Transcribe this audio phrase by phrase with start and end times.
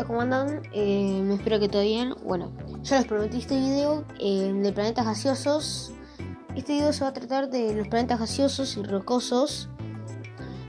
[0.00, 0.62] Hola, ¿cómo andan?
[0.72, 2.14] Eh, me espero que todo bien.
[2.24, 2.50] Bueno,
[2.82, 5.92] ya les prometí este video eh, de planetas gaseosos.
[6.56, 9.68] Este video se va a tratar de los planetas gaseosos y rocosos.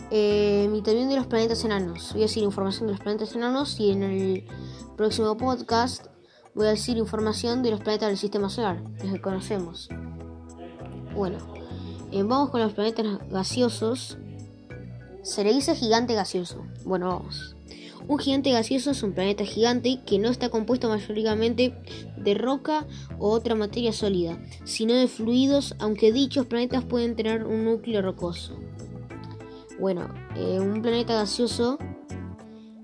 [0.09, 2.11] Eh, y también de los planetas enanos.
[2.11, 4.47] Voy a decir información de los planetas enanos y en el
[4.97, 6.07] próximo podcast
[6.54, 9.88] voy a decir información de los planetas del sistema solar, los que conocemos.
[11.16, 11.38] Bueno,
[12.11, 14.18] vamos con los planetas gaseosos.
[15.23, 16.65] Se le dice gigante gaseoso.
[16.83, 17.55] Bueno, vamos.
[18.07, 21.73] Un gigante gaseoso es un planeta gigante que no está compuesto mayoritariamente
[22.18, 22.86] de roca
[23.19, 28.57] o otra materia sólida, sino de fluidos, aunque dichos planetas pueden tener un núcleo rocoso.
[29.79, 31.77] Bueno, eh, un planeta gaseoso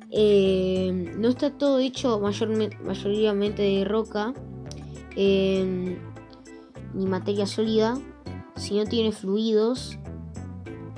[0.09, 4.33] eh, no está todo hecho mayoritariamente de roca
[5.15, 5.97] eh,
[6.93, 7.99] ni materia sólida,
[8.55, 9.99] sino tiene fluidos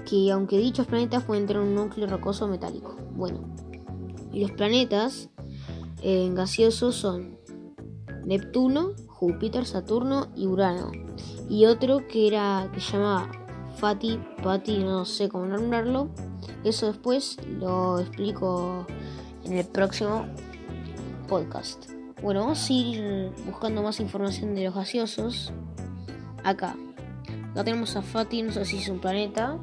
[0.07, 2.95] que aunque dichos planetas pueden tener un núcleo rocoso metálico.
[3.11, 3.41] Bueno,
[4.33, 5.29] los planetas
[6.01, 7.37] eh, gaseosos son
[8.25, 10.91] Neptuno, Júpiter, Saturno y Urano.
[11.49, 13.29] Y otro que era que se llamaba
[13.75, 14.19] Fati,
[14.83, 16.09] no sé cómo nombrarlo.
[16.63, 18.85] Eso después lo explico
[19.45, 20.25] en el próximo
[21.27, 21.89] podcast.
[22.21, 25.51] Bueno, vamos a ir buscando más información de los gaseosos.
[26.43, 26.75] Acá.
[27.51, 29.57] Acá tenemos a Fati, no sé si es un planeta.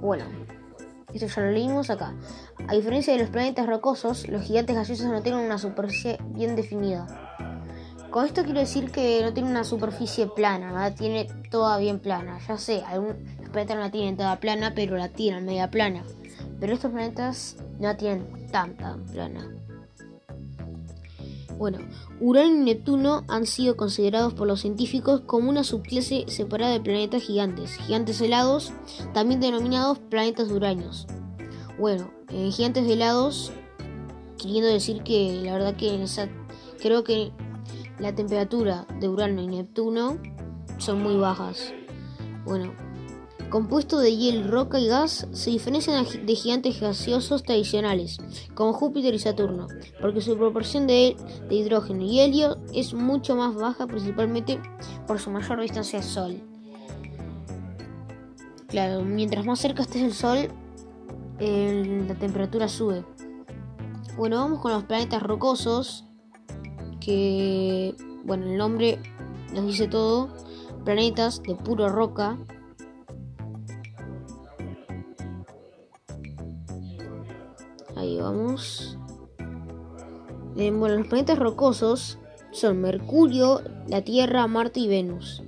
[0.00, 0.24] Bueno,
[1.12, 2.14] esto ya lo leímos acá.
[2.70, 7.04] A diferencia de los planetas rocosos, los gigantes gaseosos no tienen una superficie bien definida.
[8.10, 10.94] Con esto quiero decir que no tienen una superficie plana, ¿verdad?
[10.96, 12.38] tiene toda bien plana.
[12.46, 13.16] Ya sé, algunos
[13.50, 16.04] planetas no la tienen toda plana, pero la tienen media plana.
[16.60, 19.48] Pero estos planetas no la tienen tan plana.
[21.58, 21.78] Bueno,
[22.20, 27.24] Urano y Neptuno han sido considerados por los científicos como una subclase separada de planetas
[27.24, 28.72] gigantes, gigantes helados,
[29.12, 31.08] también denominados planetas de.
[31.80, 33.52] Bueno, eh, gigantes helados,
[34.36, 36.04] queriendo decir que la verdad que
[36.78, 37.32] creo que
[37.98, 40.18] la temperatura de Urano y Neptuno
[40.76, 41.72] son muy bajas.
[42.44, 42.74] Bueno,
[43.48, 48.18] Compuesto de hielo, roca y gas, se diferencian de gigantes gaseosos tradicionales,
[48.54, 49.66] como Júpiter y Saturno,
[50.00, 51.16] porque su proporción de,
[51.50, 54.60] hidrógeno y helio es mucho más baja, principalmente
[55.08, 56.40] por su mayor distancia al Sol.
[58.68, 60.48] Claro, mientras más cerca estés del Sol,
[61.40, 63.04] la temperatura sube.
[64.16, 66.04] Bueno, vamos con los planetas rocosos,
[67.00, 68.98] que, bueno, el nombre
[69.54, 70.28] nos dice todo,
[70.84, 72.38] planetas de puro roca
[78.00, 78.96] Ahí vamos.
[80.56, 82.18] Eh, bueno, los planetas rocosos
[82.50, 85.42] son Mercurio, la Tierra, Marte y Venus.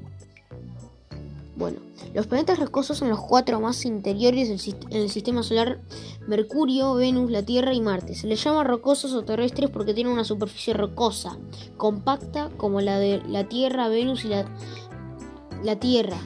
[1.62, 1.78] Bueno,
[2.12, 5.80] los planetas rocosos son los cuatro más interiores en el sistema solar,
[6.26, 8.16] Mercurio, Venus, la Tierra y Marte.
[8.16, 11.38] Se les llama rocosos o terrestres porque tienen una superficie rocosa,
[11.76, 16.16] compacta como la de la Tierra, Venus y la, Tierra.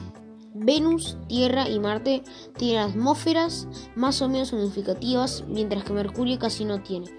[0.55, 2.23] Venus, Tierra y Marte
[2.57, 7.11] tienen atmósferas más o menos significativas, mientras que Mercurio casi no tiene.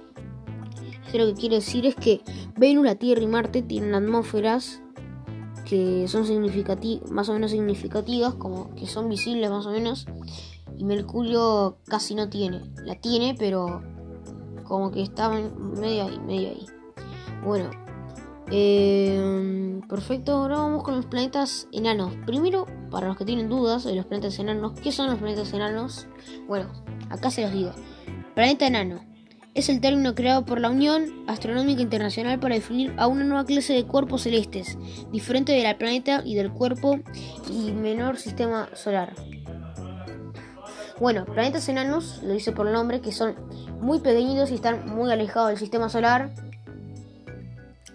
[1.14, 2.20] Lo que quiere decir es que
[2.56, 4.82] Venus, la Tierra y Marte tienen atmósferas
[5.68, 6.24] que son
[7.10, 10.06] más o menos significativas, como que son visibles más o menos,
[10.76, 12.62] y Mercurio casi no tiene.
[12.84, 13.82] La tiene, pero
[14.64, 16.66] como que está medio ahí, medio ahí.
[17.44, 17.70] Bueno,
[18.50, 22.14] eh, perfecto, ahora vamos con los planetas enanos.
[22.24, 26.06] Primero, para los que tienen dudas de los planetas enanos, ¿qué son los planetas enanos?
[26.46, 26.70] Bueno,
[27.10, 27.72] acá se los digo.
[28.34, 29.00] Planeta enano
[29.58, 33.72] es el término creado por la Unión Astronómica Internacional para definir a una nueva clase
[33.72, 34.78] de cuerpos celestes,
[35.10, 37.00] diferente del planeta y del cuerpo
[37.50, 39.14] y menor sistema solar.
[41.00, 43.34] Bueno, planetas enanos, lo dice por nombre, que son
[43.80, 46.32] muy pequeñitos y están muy alejados del sistema solar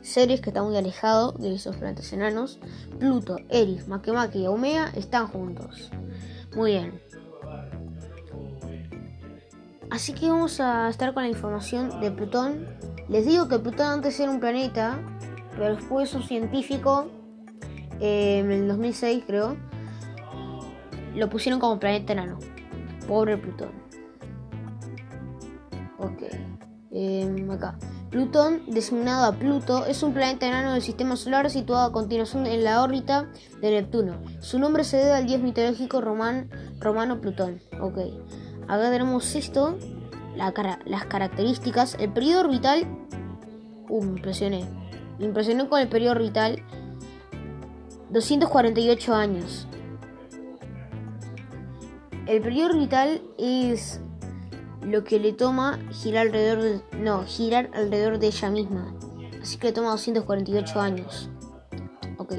[0.01, 2.59] seres que están muy alejados de esos planetas enanos.
[2.99, 5.89] Pluto, Eris, Makemake y Aumea están juntos.
[6.55, 7.01] Muy bien.
[9.93, 12.65] Así que vamos a estar con la información de Plutón.
[13.09, 14.97] Les digo que Plutón antes era un planeta,
[15.51, 17.11] pero después un científico,
[17.99, 19.55] eh, en el 2006 creo,
[21.13, 22.39] lo pusieron como planeta enano.
[23.07, 23.69] Pobre Plutón.
[25.99, 26.23] Ok.
[26.89, 27.77] Eh, acá.
[28.09, 32.63] Plutón, designado a Pluto, es un planeta enano del sistema solar situado a continuación en
[32.63, 33.29] la órbita
[33.61, 34.19] de Neptuno.
[34.39, 37.61] Su nombre se debe al dios mitológico romano Plutón.
[37.79, 37.99] Ok,
[38.67, 39.77] acá tenemos esto,
[40.35, 41.95] las características.
[41.99, 42.85] El periodo orbital.
[43.89, 44.65] Uh, me impresioné.
[45.19, 46.63] Me impresioné con el periodo orbital.
[48.09, 49.67] 248 años.
[52.27, 53.99] El periodo orbital es
[54.81, 58.93] lo que le toma girar alrededor de, no, girar alrededor de ella misma.
[59.41, 61.29] Así que le toma 248 años.
[62.17, 62.33] Ok.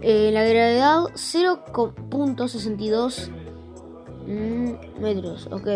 [0.00, 3.30] Eh, la gravedad 0.62
[4.28, 5.48] mm, metros.
[5.50, 5.68] Ok.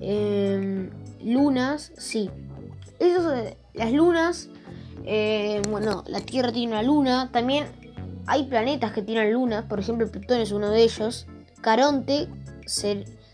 [0.00, 0.90] Em,
[1.22, 2.30] lunas, sí.
[3.74, 4.48] las lunas,
[5.04, 7.30] eh, bueno, la Tierra tiene una luna.
[7.32, 7.66] También
[8.26, 9.64] hay planetas que tienen lunas.
[9.64, 11.26] Por ejemplo, Plutón es uno de ellos.
[11.60, 12.28] Caronte,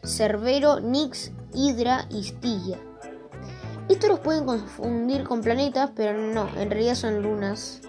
[0.02, 2.78] Cerbero, Nix, Hydra y Stygia.
[3.88, 7.82] Estos los pueden confundir con planetas, pero no, en realidad son lunas.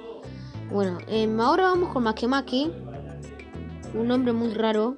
[0.72, 2.72] Bueno, em, ahora vamos con Makemake.
[3.94, 4.98] Un nombre muy raro.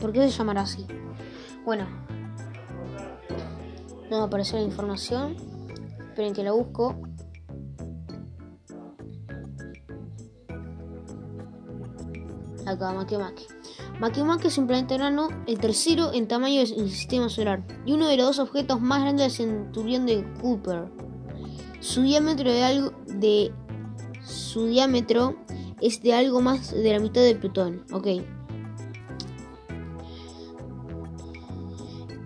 [0.00, 0.86] ¿Por qué se llamará así?
[1.64, 1.86] Bueno.
[4.10, 5.36] No va a aparecer la información.
[6.08, 6.96] Esperen que la busco.
[12.66, 13.46] Acá, Makemake.
[14.00, 18.16] Makemake es un planeta enano, el tercero en tamaño del sistema solar y uno de
[18.16, 20.90] los dos objetos más grandes del centurión de Cooper.
[21.80, 23.52] Su diámetro de algo de
[24.24, 25.36] su diámetro
[25.80, 27.84] es de algo más de la mitad de Plutón.
[27.92, 28.06] Ok.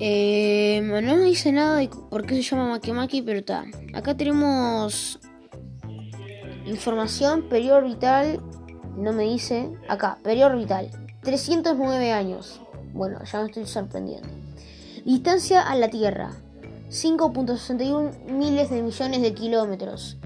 [0.06, 3.64] Eh, no me dice nada de por qué se llama Makemaki, pero está.
[3.94, 5.18] Acá tenemos
[6.66, 8.38] información, periodo orbital.
[8.98, 9.70] No me dice.
[9.88, 10.90] Acá, periodo orbital.
[11.22, 12.60] 309 años.
[12.92, 14.28] Bueno, ya me estoy sorprendiendo.
[15.06, 16.32] Distancia a la Tierra.
[16.90, 20.18] 5.61 miles de millones de kilómetros.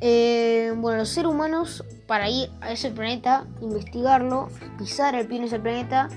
[0.00, 4.48] Eh, bueno, los seres humanos, para ir a ese planeta, investigarlo,
[4.78, 6.08] pisar el pie en ese planeta,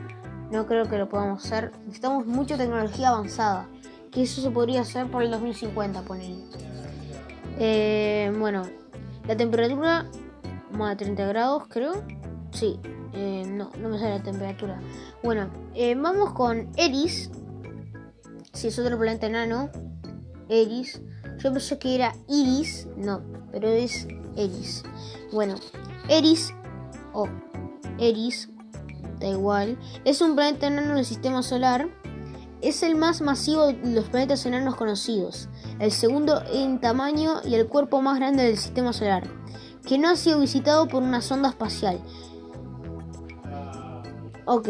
[0.51, 1.71] no creo que lo podamos hacer.
[1.85, 3.67] Necesitamos mucha tecnología avanzada.
[4.11, 6.31] Que eso se podría hacer por el 2050, poner.
[7.59, 8.63] Eh, bueno,
[9.27, 10.05] la temperatura,
[10.71, 12.03] más de 30 grados, creo.
[12.51, 12.79] Sí,
[13.13, 14.79] eh, no, no me sale la temperatura.
[15.23, 15.49] Bueno,
[15.97, 17.29] vamos con Eris,
[18.53, 19.69] si es otro planeta enano,
[20.49, 21.01] Eris.
[21.39, 23.21] Yo pensé que era Iris, no,
[23.51, 24.07] pero es
[24.37, 24.83] Eris.
[25.31, 25.55] Bueno,
[26.07, 26.53] Eris
[27.13, 27.27] o
[27.97, 28.54] Eris, da
[29.29, 31.89] igual, es un planeta enano del sistema solar.
[32.61, 35.49] Es el más masivo de los planetas enanos conocidos,
[35.79, 39.23] el segundo en tamaño y el cuerpo más grande del sistema solar,
[39.85, 41.99] que no ha sido visitado por una sonda espacial.
[44.45, 44.69] Ok,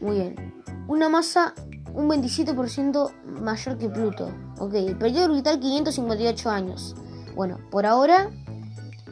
[0.00, 0.54] muy bien.
[0.86, 1.54] Una masa
[1.94, 4.30] un 27% mayor que Pluto.
[4.58, 6.94] Ok, el periodo orbital 558 años.
[7.34, 8.30] Bueno, por ahora,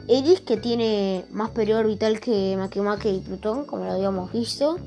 [0.07, 4.77] Eris, que tiene más periodo orbital que Makemake y Plutón, como lo habíamos visto.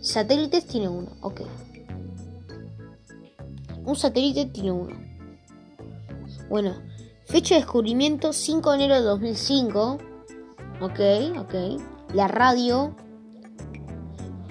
[0.00, 1.42] Satélites tiene uno, ok.
[3.84, 4.96] Un satélite tiene uno.
[6.48, 6.74] Bueno,
[7.26, 9.98] fecha de descubrimiento 5 de enero de 2005.
[10.80, 11.00] Ok,
[11.38, 11.54] ok.
[12.14, 12.94] La radio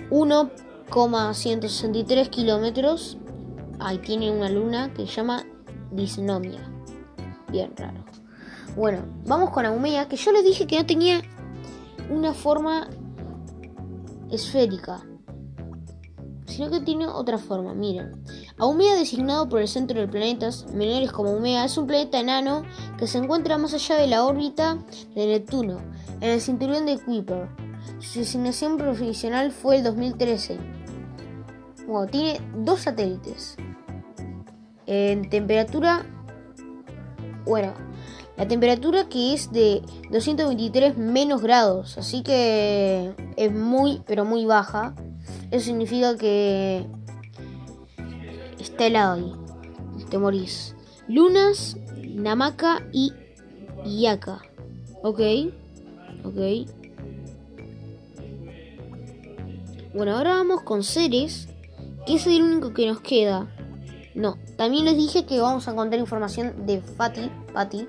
[0.09, 0.49] 1
[1.33, 3.17] 163 kilómetros.
[3.79, 5.45] Ahí tiene una luna que se llama
[5.91, 6.59] Disnomia.
[7.51, 8.08] Bien raro.
[8.75, 11.21] Bueno, vamos con Aumea, que yo les dije que no tenía
[12.09, 12.89] una forma
[14.31, 15.05] esférica,
[16.45, 17.73] sino que tiene otra forma.
[17.73, 18.23] Miren,
[18.57, 22.63] Aumea, designado por el centro de planetas menores como Aumea, es un planeta enano
[22.97, 24.77] que se encuentra más allá de la órbita
[25.15, 25.77] de Neptuno,
[26.21, 27.49] en el cinturón de Kuiper.
[27.99, 30.79] Su designación profesional fue el 2013
[32.11, 33.57] tiene dos satélites.
[34.85, 36.05] En temperatura,
[37.45, 37.73] bueno,
[38.39, 39.81] la temperatura que es de
[40.11, 44.95] 223 menos grados, así que es muy, pero muy baja.
[45.51, 46.85] Eso significa que
[48.57, 49.33] está helado ahí,
[50.09, 50.73] te morís.
[51.09, 53.11] Lunas, Namaka y
[53.85, 54.41] Yaka.
[55.03, 55.19] Ok,
[56.23, 56.69] ok.
[59.93, 61.49] Bueno, ahora vamos con seres
[62.07, 63.53] que es el único que nos queda.
[64.19, 67.87] No, también les dije que vamos a encontrar información de Fati, Fati,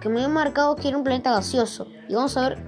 [0.00, 1.86] que me había marcado que era un planeta gaseoso.
[2.08, 2.58] Y vamos a ver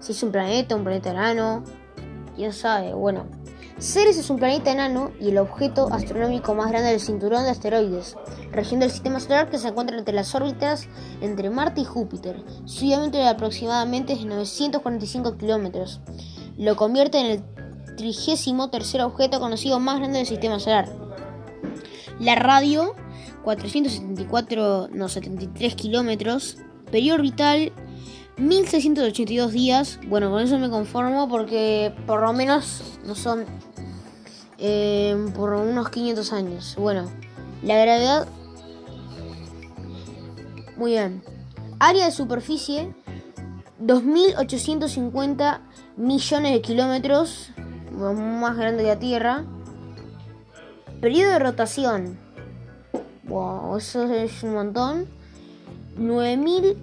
[0.00, 1.62] si es un planeta, un planeta enano,
[2.34, 2.94] quién sabe.
[2.94, 3.26] Bueno,
[3.78, 8.16] Ceres es un planeta enano y el objeto astronómico más grande del cinturón de asteroides,
[8.50, 10.88] región del sistema solar que se encuentra entre las órbitas
[11.20, 12.42] entre Marte y Júpiter.
[12.64, 16.00] Su diámetro de aproximadamente 945 kilómetros.
[16.56, 17.44] Lo convierte en el
[17.96, 21.07] trigésimo tercer objeto conocido más grande del sistema solar.
[22.20, 22.94] La radio,
[23.44, 26.58] 474, no, 73 kilómetros.
[26.90, 27.72] Periodo orbital,
[28.38, 30.00] 1682 días.
[30.06, 33.44] Bueno, con eso me conformo porque por lo menos no son
[34.58, 36.76] eh, por unos 500 años.
[36.78, 37.10] Bueno,
[37.62, 38.28] la gravedad.
[40.76, 41.22] Muy bien.
[41.80, 42.94] Área de superficie,
[43.78, 45.60] 2850
[45.96, 47.50] millones de kilómetros
[47.92, 49.44] más grande que la Tierra.
[51.00, 52.18] Periodo de rotación.
[53.24, 55.06] Wow, eso es un montón.
[55.96, 56.76] 9000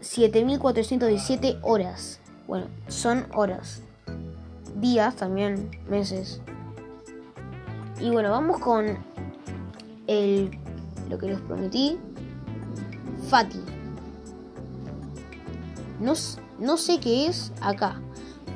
[0.00, 2.20] 7417 horas.
[2.46, 3.82] Bueno, son horas.
[4.76, 6.40] Días también, meses.
[8.00, 8.98] Y bueno, vamos con
[10.06, 10.50] el
[11.08, 11.98] lo que les prometí.
[13.28, 13.60] Fati.
[16.00, 16.12] No,
[16.58, 18.00] no sé qué es acá.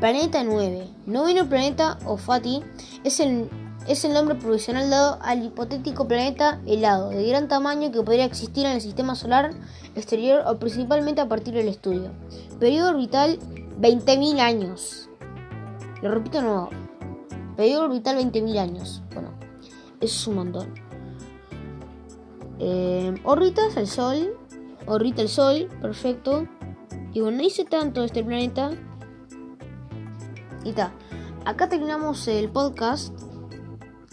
[0.03, 0.89] Planeta 9.
[1.07, 2.61] Noveno planeta o Fati
[3.05, 3.49] es el,
[3.87, 8.67] es el nombre provisional dado al hipotético planeta helado de gran tamaño que podría existir
[8.67, 9.53] en el sistema solar
[9.95, 12.11] exterior o principalmente a partir del estudio.
[12.59, 13.39] Periodo orbital
[13.81, 15.09] 20.000 años.
[16.03, 16.71] Lo repito nuevo.
[17.57, 19.03] Periodo orbital 20.000 años.
[19.15, 19.29] Bueno,
[20.01, 20.75] eso es un montón.
[22.59, 24.35] Eh, orbitas el Sol.
[24.85, 26.49] Orbita el Sol, perfecto.
[27.13, 28.73] Y bueno, no hice tanto este planeta.
[30.64, 30.92] Y está.
[31.45, 33.12] Acá terminamos el podcast.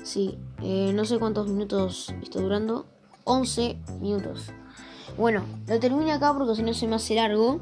[0.03, 2.85] Sí, eh, no sé cuántos minutos está durando.
[3.25, 4.51] 11 minutos.
[5.17, 7.59] Bueno, lo termino acá porque si no se me hace largo.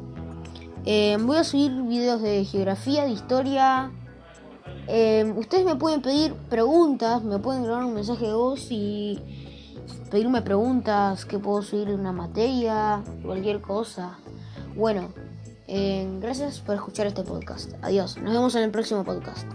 [0.86, 3.91] Eh, voy a subir videos de geografía, de historia.
[4.88, 9.20] Eh, ustedes me pueden pedir preguntas, me pueden grabar un mensaje de voz y
[10.10, 14.17] pedirme preguntas que puedo subir una materia, cualquier cosa.
[14.77, 15.10] Bueno,
[15.68, 17.74] eh, gracias por escuchar este podcast.
[17.82, 19.48] Adiós, nos vemos en el próximo podcast.